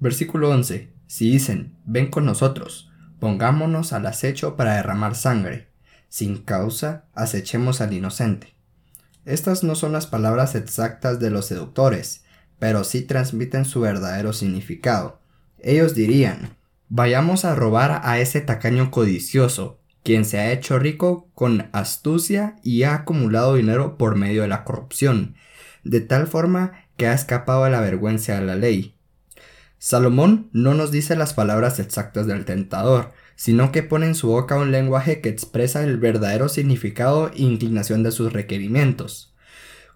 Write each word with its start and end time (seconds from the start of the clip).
Versículo 0.00 0.50
11. 0.50 0.92
Si 1.06 1.30
dicen, 1.30 1.76
ven 1.84 2.08
con 2.10 2.24
nosotros, 2.24 2.90
pongámonos 3.18 3.92
al 3.92 4.06
acecho 4.06 4.56
para 4.56 4.76
derramar 4.76 5.14
sangre. 5.14 5.68
Sin 6.08 6.38
causa, 6.38 7.04
acechemos 7.14 7.82
al 7.82 7.92
inocente. 7.92 8.54
Estas 9.26 9.62
no 9.62 9.74
son 9.74 9.92
las 9.92 10.06
palabras 10.06 10.54
exactas 10.54 11.20
de 11.20 11.30
los 11.30 11.46
seductores, 11.46 12.24
pero 12.58 12.82
sí 12.82 13.02
transmiten 13.02 13.66
su 13.66 13.80
verdadero 13.80 14.32
significado. 14.32 15.20
Ellos 15.58 15.94
dirían, 15.94 16.56
vayamos 16.88 17.44
a 17.44 17.54
robar 17.54 18.00
a 18.02 18.18
ese 18.20 18.40
tacaño 18.40 18.90
codicioso, 18.90 19.80
quien 20.02 20.24
se 20.24 20.38
ha 20.38 20.50
hecho 20.50 20.78
rico 20.78 21.28
con 21.34 21.68
astucia 21.72 22.56
y 22.62 22.84
ha 22.84 22.94
acumulado 22.94 23.56
dinero 23.56 23.98
por 23.98 24.16
medio 24.16 24.42
de 24.42 24.48
la 24.48 24.64
corrupción, 24.64 25.34
de 25.84 26.00
tal 26.00 26.26
forma 26.26 26.72
que 26.96 27.06
ha 27.06 27.12
escapado 27.12 27.64
a 27.64 27.70
la 27.70 27.82
vergüenza 27.82 28.40
de 28.40 28.46
la 28.46 28.56
ley. 28.56 28.96
Salomón 29.82 30.50
no 30.52 30.74
nos 30.74 30.90
dice 30.90 31.16
las 31.16 31.32
palabras 31.32 31.80
exactas 31.80 32.26
del 32.26 32.44
tentador, 32.44 33.12
sino 33.34 33.72
que 33.72 33.82
pone 33.82 34.04
en 34.04 34.14
su 34.14 34.28
boca 34.28 34.56
un 34.56 34.72
lenguaje 34.72 35.22
que 35.22 35.30
expresa 35.30 35.82
el 35.82 35.96
verdadero 35.96 36.50
significado 36.50 37.28
e 37.28 37.38
inclinación 37.38 38.02
de 38.02 38.12
sus 38.12 38.30
requerimientos. 38.30 39.34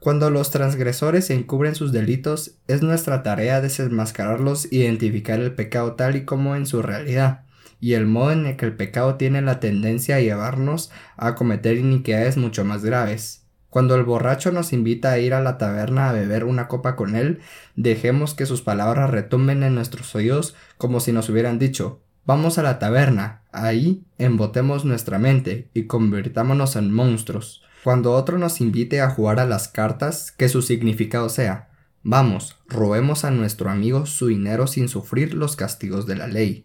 Cuando 0.00 0.30
los 0.30 0.50
transgresores 0.50 1.28
encubren 1.28 1.74
sus 1.74 1.92
delitos, 1.92 2.52
es 2.66 2.80
nuestra 2.80 3.22
tarea 3.22 3.60
desenmascararlos 3.60 4.72
e 4.72 4.76
identificar 4.76 5.38
el 5.38 5.54
pecado 5.54 5.92
tal 5.96 6.16
y 6.16 6.24
como 6.24 6.56
en 6.56 6.64
su 6.64 6.80
realidad, 6.80 7.44
y 7.78 7.92
el 7.92 8.06
modo 8.06 8.32
en 8.32 8.46
el 8.46 8.56
que 8.56 8.64
el 8.64 8.76
pecado 8.76 9.16
tiene 9.16 9.42
la 9.42 9.60
tendencia 9.60 10.16
a 10.16 10.20
llevarnos 10.20 10.90
a 11.18 11.34
cometer 11.34 11.76
iniquidades 11.76 12.38
mucho 12.38 12.64
más 12.64 12.82
graves. 12.82 13.43
Cuando 13.74 13.96
el 13.96 14.04
borracho 14.04 14.52
nos 14.52 14.72
invita 14.72 15.10
a 15.10 15.18
ir 15.18 15.34
a 15.34 15.42
la 15.42 15.58
taberna 15.58 16.08
a 16.08 16.12
beber 16.12 16.44
una 16.44 16.68
copa 16.68 16.94
con 16.94 17.16
él, 17.16 17.40
dejemos 17.74 18.32
que 18.32 18.46
sus 18.46 18.62
palabras 18.62 19.10
retumben 19.10 19.64
en 19.64 19.74
nuestros 19.74 20.14
oídos 20.14 20.54
como 20.78 21.00
si 21.00 21.10
nos 21.10 21.28
hubieran 21.28 21.58
dicho 21.58 22.00
Vamos 22.24 22.56
a 22.56 22.62
la 22.62 22.78
taberna, 22.78 23.42
ahí 23.50 24.04
embotemos 24.16 24.84
nuestra 24.84 25.18
mente 25.18 25.70
y 25.74 25.88
convirtámonos 25.88 26.76
en 26.76 26.94
monstruos. 26.94 27.64
Cuando 27.82 28.12
otro 28.12 28.38
nos 28.38 28.60
invite 28.60 29.00
a 29.00 29.10
jugar 29.10 29.40
a 29.40 29.44
las 29.44 29.66
cartas, 29.66 30.30
que 30.30 30.48
su 30.48 30.62
significado 30.62 31.28
sea, 31.28 31.70
vamos, 32.04 32.56
robemos 32.68 33.24
a 33.24 33.32
nuestro 33.32 33.70
amigo 33.70 34.06
su 34.06 34.28
dinero 34.28 34.68
sin 34.68 34.88
sufrir 34.88 35.34
los 35.34 35.56
castigos 35.56 36.06
de 36.06 36.14
la 36.14 36.28
ley. 36.28 36.64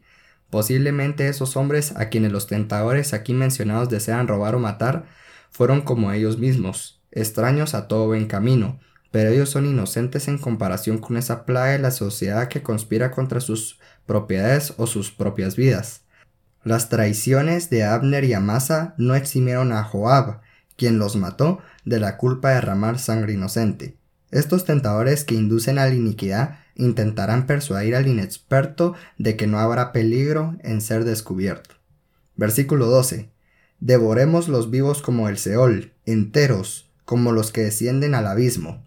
Posiblemente 0.52 1.28
esos 1.28 1.58
hombres 1.58 1.92
a 1.96 2.10
quienes 2.10 2.32
los 2.32 2.46
tentadores 2.46 3.16
aquí 3.16 3.34
mencionados 3.34 3.90
desean 3.90 4.28
robar 4.28 4.54
o 4.54 4.60
matar, 4.60 5.06
fueron 5.50 5.82
como 5.82 6.12
ellos 6.12 6.38
mismos, 6.38 6.99
extraños 7.20 7.74
a 7.74 7.88
todo 7.88 8.08
buen 8.08 8.28
camino, 8.28 8.80
pero 9.12 9.30
ellos 9.30 9.50
son 9.50 9.66
inocentes 9.66 10.28
en 10.28 10.38
comparación 10.38 11.00
con 11.00 11.18
esa 11.18 11.46
plaga 11.46 11.72
de 11.72 11.80
la 11.80 11.92
sociedad 11.92 12.48
que 12.48 12.62
conspira 12.62 13.12
contra 13.12 13.40
sus 13.40 13.80
propiedades 14.06 14.74
o 14.78 14.88
sus 14.88 15.12
propias 15.12 15.56
vidas. 15.56 16.02
Las 16.64 16.90
traiciones 16.90 17.70
de 17.70 17.84
Abner 17.84 18.24
y 18.24 18.34
Amasa 18.34 18.94
no 18.98 19.16
eximieron 19.16 19.72
a 19.72 19.84
Joab, 19.84 20.42
quien 20.76 21.00
los 21.00 21.16
mató, 21.16 21.60
de 21.86 22.00
la 22.00 22.18
culpa 22.18 22.50
de 22.50 22.56
derramar 22.56 23.00
sangre 23.00 23.34
inocente. 23.34 23.98
Estos 24.32 24.66
tentadores 24.66 25.24
que 25.24 25.36
inducen 25.36 25.80
a 25.80 25.86
la 25.86 25.94
iniquidad 25.94 26.60
intentarán 26.76 27.48
persuadir 27.48 27.96
al 27.96 28.08
inexperto 28.08 28.94
de 29.18 29.36
que 29.36 29.48
no 29.48 29.60
habrá 29.60 29.92
peligro 29.92 30.56
en 30.62 30.82
ser 30.82 31.04
descubierto. 31.04 31.76
Versículo 32.36 32.86
12. 32.86 33.30
Devoremos 33.80 34.48
los 34.48 34.70
vivos 34.70 35.02
como 35.02 35.30
el 35.30 35.38
Seol, 35.38 35.94
enteros, 36.06 36.89
como 37.10 37.32
los 37.32 37.52
que 37.52 37.62
descienden 37.62 38.14
al 38.14 38.28
abismo. 38.28 38.84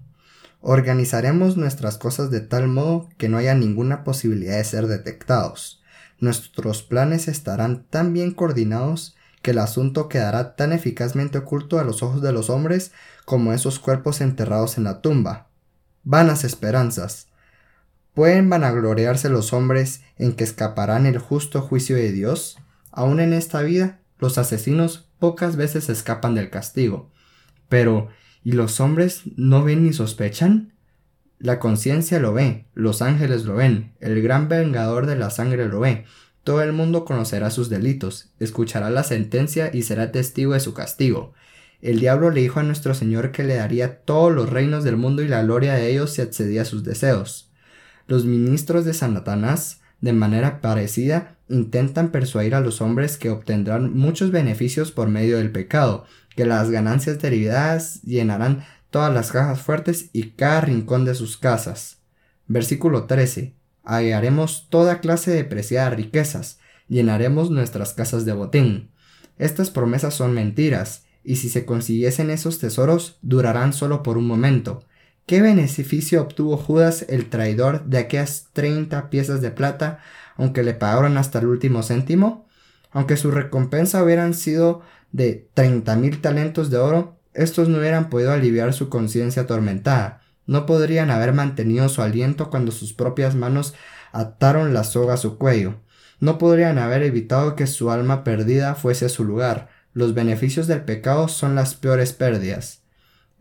Organizaremos 0.61 1.56
nuestras 1.56 1.98
cosas 1.98 2.31
de 2.31 2.41
tal 2.41 2.69
modo 2.69 3.09
que 3.19 3.28
no 3.28 3.37
haya 3.37 3.53
ninguna 3.56 4.05
posibilidad 4.05 4.59
de 4.59 4.62
ser 4.62 4.87
detectados. 4.87 5.83
Nuestros 6.20 6.84
planes 6.84 7.27
estarán 7.27 7.83
tan 7.83 8.12
bien 8.12 8.31
coordinados 8.31 9.17
que 9.43 9.50
el 9.50 9.59
asunto 9.59 10.09
quedará 10.09 10.55
tan 10.55 10.73
eficazmente 10.73 11.39
oculto 11.39 11.81
a 11.81 11.82
los 11.82 12.05
ojos 12.05 12.22
de 12.22 12.31
los 12.31 12.49
hombres 12.49 12.93
como 13.25 13.53
esos 13.53 13.81
cuerpos 13.81 14.21
enterrados 14.21 14.78
en 14.78 14.84
la 14.84 15.00
tumba. 15.00 15.49
Vanas 16.05 16.44
esperanzas. 16.44 17.27
¿Pueden 18.15 18.49
vanagloriarse 18.49 19.31
los 19.31 19.53
hombres 19.53 20.03
en 20.16 20.34
que 20.34 20.44
escaparán 20.44 21.06
el 21.06 21.19
justo 21.19 21.61
juicio 21.61 21.97
de 21.97 22.12
Dios? 22.12 22.56
Aún 22.93 23.19
en 23.19 23.32
esta 23.32 23.62
vida, 23.62 23.99
los 24.21 24.38
asesinos 24.38 25.09
pocas 25.19 25.56
veces 25.56 25.88
escapan 25.88 26.37
del 26.37 26.50
castigo. 26.50 27.11
Pero, 27.72 28.10
¿Y 28.44 28.53
los 28.53 28.81
hombres 28.81 29.22
no 29.37 29.62
ven 29.62 29.84
ni 29.84 29.93
sospechan? 29.93 30.72
La 31.38 31.59
conciencia 31.59 32.19
lo 32.19 32.33
ve, 32.33 32.66
los 32.75 33.03
ángeles 33.03 33.44
lo 33.44 33.55
ven, 33.55 33.93
el 34.00 34.21
gran 34.21 34.49
vengador 34.49 35.06
de 35.06 35.16
la 35.16 35.31
sangre 35.31 35.69
lo 35.69 35.81
ve. 35.81 36.05
Todo 36.44 36.62
el 36.62 36.72
mundo 36.72 37.05
conocerá 37.05 37.50
sus 37.50 37.69
delitos, 37.69 38.32
escuchará 38.41 38.91
la 38.91 39.05
sentencia 39.05 39.71
y 39.72 39.82
será 39.82 40.11
testigo 40.11 40.55
de 40.55 40.61
su 40.61 40.75
castigo. 40.75 41.34
El 41.81 42.00
diablo 42.00 42.31
le 42.31 42.41
dijo 42.43 42.59
a 42.59 42.65
nuestro 42.65 42.94
Señor 42.94 43.31
que 43.31 43.44
le 43.44 43.55
daría 43.55 44.00
todos 44.00 44.32
los 44.32 44.50
reinos 44.50 44.82
del 44.82 44.97
mundo 44.97 45.22
y 45.22 45.28
la 45.28 45.43
gloria 45.43 45.75
de 45.75 45.91
ellos 45.91 46.12
si 46.12 46.22
accedía 46.22 46.62
a 46.62 46.66
sus 46.66 46.82
deseos. 46.82 47.53
Los 48.09 48.25
ministros 48.25 48.84
de 48.84 48.94
Satanás, 48.94 49.81
de 50.02 50.12
manera 50.12 50.60
parecida, 50.60 51.38
intentan 51.48 52.10
persuadir 52.10 52.54
a 52.54 52.60
los 52.60 52.82
hombres 52.82 53.16
que 53.16 53.30
obtendrán 53.30 53.96
muchos 53.96 54.30
beneficios 54.30 54.90
por 54.90 55.08
medio 55.08 55.38
del 55.38 55.52
pecado, 55.52 56.04
que 56.36 56.44
las 56.44 56.70
ganancias 56.70 57.20
derivadas 57.20 58.02
llenarán 58.02 58.64
todas 58.90 59.14
las 59.14 59.32
cajas 59.32 59.62
fuertes 59.62 60.10
y 60.12 60.30
cada 60.30 60.60
rincón 60.60 61.04
de 61.04 61.14
sus 61.14 61.38
casas. 61.38 62.02
Versículo 62.48 63.04
13. 63.04 63.54
Hallaremos 63.84 64.68
toda 64.68 65.00
clase 65.00 65.30
de 65.30 65.44
preciadas 65.44 65.94
riquezas, 65.94 66.58
llenaremos 66.88 67.50
nuestras 67.50 67.94
casas 67.94 68.24
de 68.24 68.32
botín. 68.32 68.90
Estas 69.38 69.70
promesas 69.70 70.14
son 70.14 70.34
mentiras, 70.34 71.04
y 71.24 71.36
si 71.36 71.48
se 71.48 71.64
consiguiesen 71.64 72.30
esos 72.30 72.58
tesoros, 72.58 73.19
durarán 73.22 73.72
solo 73.72 74.02
por 74.02 74.19
un 74.19 74.26
momento. 74.26 74.84
¿Qué 75.27 75.41
beneficio 75.41 76.21
obtuvo 76.21 76.56
Judas 76.56 77.06
el 77.09 77.31
traidor 77.31 77.84
de 77.84 77.99
aquellas 77.99 78.49
treinta 78.53 79.09
piezas 79.09 79.41
de 79.41 79.50
plata, 79.50 80.00
aunque 80.37 80.62
le 80.62 80.75
pagaron 80.75 81.16
hasta 81.16 81.38
el 81.38 81.47
último 81.47 81.83
céntimo? 81.83 82.49
Aunque 82.91 83.16
su 83.16 83.31
recompensa 83.31 84.03
hubieran 84.03 84.34
sido 84.34 84.82
de 85.12 85.49
treinta 85.55 85.97
mil 85.97 86.21
talentos 86.21 86.71
de 86.71 86.78
oro, 86.78 87.16
estos 87.34 87.69
no 87.69 87.78
hubieran 87.78 88.11
podido 88.11 88.32
aliviar 88.32 88.75
su 88.75 88.88
conciencia 88.88 89.43
atormentada, 89.43 90.21
no 90.47 90.66
podrían 90.66 91.11
haber 91.11 91.32
mantenido 91.32 91.88
su 91.88 92.03
aliento 92.03 92.50
cuando 92.50 92.72
sus 92.72 92.93
propias 92.93 93.34
manos 93.34 93.75
ataron 94.12 94.75
la 94.75 94.84
soga 94.84 95.15
a 95.15 95.19
su 95.19 95.38
cuello, 95.38 95.77
no 96.21 96.37
podrían 96.37 96.78
haber 96.78 97.03
evitado 97.03 97.56
que 97.56 97.66
su 97.66 97.91
alma 97.91 98.22
perdida 98.25 98.75
fuese 98.75 99.06
a 99.06 99.09
su 99.09 99.25
lugar. 99.25 99.71
Los 99.94 100.15
beneficios 100.15 100.66
del 100.66 100.82
pecado 100.82 101.28
son 101.28 101.55
las 101.55 101.75
peores 101.75 102.12
pérdidas. 102.12 102.81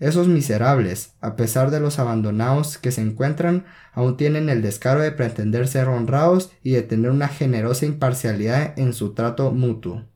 Esos 0.01 0.27
miserables, 0.27 1.13
a 1.21 1.35
pesar 1.35 1.69
de 1.69 1.79
los 1.79 1.99
abandonados 1.99 2.79
que 2.79 2.91
se 2.91 3.01
encuentran, 3.01 3.65
aún 3.93 4.17
tienen 4.17 4.49
el 4.49 4.63
descaro 4.63 4.99
de 4.99 5.11
pretender 5.11 5.67
ser 5.67 5.89
honrados 5.89 6.51
y 6.63 6.71
de 6.71 6.81
tener 6.81 7.11
una 7.11 7.27
generosa 7.27 7.85
imparcialidad 7.85 8.73
en 8.79 8.93
su 8.93 9.13
trato 9.13 9.51
mutuo. 9.51 10.10